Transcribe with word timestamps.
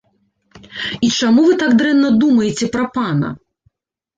І 1.07 1.09
чаму 1.17 1.43
вы 1.49 1.53
так 1.65 1.71
дрэнна 1.81 2.09
думаеце 2.25 2.71
пра 2.77 2.85
пана? 2.97 3.29